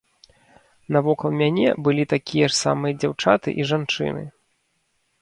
Навокал 0.97 1.31
мяне 1.43 1.67
былі 1.89 2.03
такія 2.15 2.49
ж 2.55 2.59
самыя 2.63 2.93
дзяўчаты 3.05 3.49
і 3.63 3.71
жанчыны. 3.75 4.29